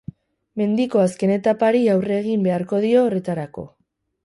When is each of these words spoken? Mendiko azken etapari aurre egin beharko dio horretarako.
Mendiko 0.61 1.01
azken 1.01 1.33
etapari 1.35 1.83
aurre 1.97 2.17
egin 2.23 2.49
beharko 2.49 2.83
dio 2.89 3.05
horretarako. 3.07 3.71